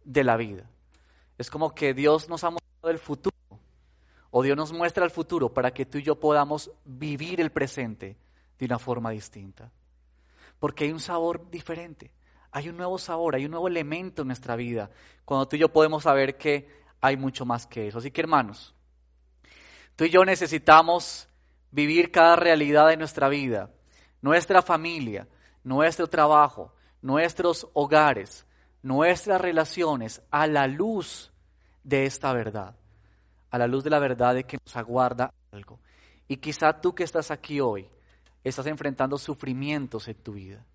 [0.03, 0.69] de la vida.
[1.41, 3.35] Es como que Dios nos ha mostrado el futuro,
[4.29, 8.15] o Dios nos muestra el futuro para que tú y yo podamos vivir el presente
[8.59, 9.71] de una forma distinta.
[10.59, 12.11] Porque hay un sabor diferente,
[12.51, 14.91] hay un nuevo sabor, hay un nuevo elemento en nuestra vida,
[15.25, 16.69] cuando tú y yo podemos saber que
[17.01, 17.97] hay mucho más que eso.
[17.97, 18.75] Así que hermanos,
[19.95, 21.27] tú y yo necesitamos
[21.71, 23.71] vivir cada realidad de nuestra vida,
[24.21, 25.27] nuestra familia,
[25.63, 28.45] nuestro trabajo, nuestros hogares,
[28.83, 31.30] nuestras relaciones a la luz
[31.83, 32.75] de esta verdad,
[33.49, 35.79] a la luz de la verdad de que nos aguarda algo.
[36.27, 37.89] Y quizá tú que estás aquí hoy,
[38.43, 40.65] estás enfrentando sufrimientos en tu vida.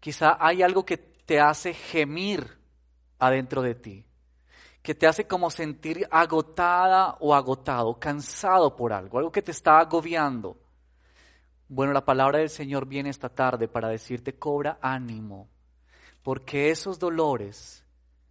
[0.00, 2.58] Quizá hay algo que te hace gemir
[3.18, 4.04] adentro de ti,
[4.82, 9.78] que te hace como sentir agotada o agotado, cansado por algo, algo que te está
[9.78, 10.56] agobiando.
[11.68, 15.48] Bueno, la palabra del Señor viene esta tarde para decirte, cobra ánimo,
[16.22, 17.84] porque esos dolores,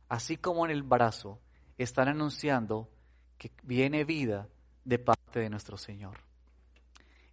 [0.09, 1.39] así como en el brazo,
[1.77, 2.89] están anunciando
[3.37, 4.47] que viene vida
[4.83, 6.17] de parte de nuestro Señor.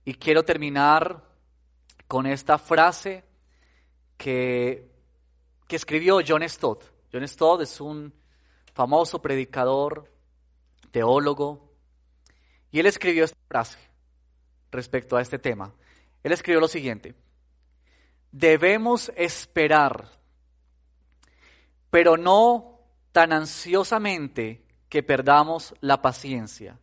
[0.05, 1.23] Y quiero terminar
[2.07, 3.25] con esta frase
[4.17, 4.91] que,
[5.67, 6.85] que escribió John Stott.
[7.13, 8.13] John Stott es un
[8.75, 10.13] famoso predicador,
[10.91, 11.73] teólogo,
[12.71, 13.79] y él escribió esta frase
[14.71, 15.73] respecto a este tema.
[16.23, 17.15] Él escribió lo siguiente,
[18.33, 20.09] debemos esperar,
[21.91, 22.74] pero no
[23.15, 26.81] tan ansiosamente que perdamos la paciencia,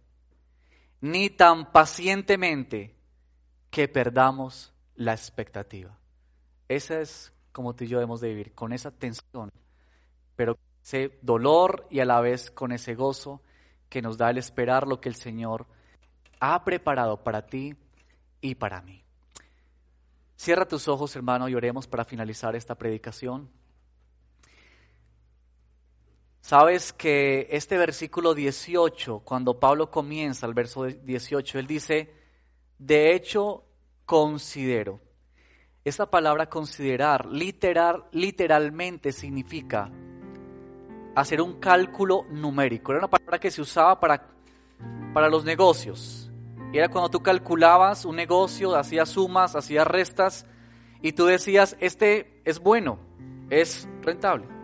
[1.02, 2.96] ni tan pacientemente
[3.70, 5.98] que perdamos la expectativa.
[6.70, 9.52] Esa es como tú y yo debemos de vivir, con esa tensión,
[10.38, 13.42] pero ese dolor y a la vez con ese gozo
[13.90, 15.68] que nos da el esperar lo que el Señor
[16.40, 17.76] ha preparado para ti
[18.40, 19.04] y para mí.
[20.38, 23.50] Cierra tus ojos, hermano, y oremos para finalizar esta predicación.
[26.42, 32.14] Sabes que este versículo 18, cuando Pablo comienza el verso 18, él dice,
[32.80, 33.64] de hecho,
[34.06, 35.00] considero.
[35.86, 39.89] Esta palabra considerar literal, literalmente significa
[41.16, 42.92] hacer un cálculo numérico.
[42.92, 44.28] Era una palabra que se usaba para,
[45.14, 46.32] para los negocios.
[46.74, 50.46] Era cuando tú calculabas un negocio, hacías sumas, hacías restas,
[51.02, 53.00] y tú decías, este es bueno,
[53.50, 54.61] es rentable.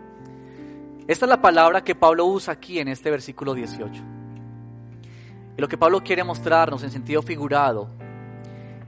[1.08, 4.02] Esta es la palabra que Pablo usa aquí en este versículo 18.
[5.56, 7.88] Y lo que Pablo quiere mostrarnos en sentido figurado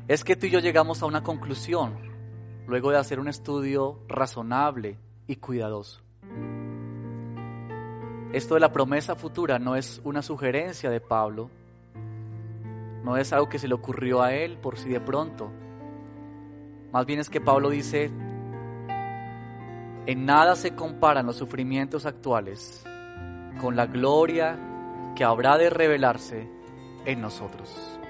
[0.06, 1.94] es que tú y yo llegamos a una conclusión
[2.66, 4.98] luego de hacer un estudio razonable
[5.28, 6.02] y cuidadoso.
[8.34, 11.48] Esto de la promesa futura no es una sugerencia de Pablo,
[13.02, 15.50] no es algo que se le ocurrió a él por si de pronto.
[16.92, 18.10] Más bien es que Pablo dice,
[20.10, 22.82] en nada se comparan los sufrimientos actuales
[23.60, 24.58] con la gloria
[25.14, 26.50] que habrá de revelarse
[27.04, 28.00] en nosotros.